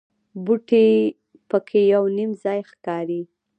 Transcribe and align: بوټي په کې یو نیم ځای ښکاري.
بوټي 0.43 0.89
په 1.49 1.57
کې 1.67 1.81
یو 1.93 2.03
نیم 2.17 2.31
ځای 2.43 2.59
ښکاري. 2.69 3.21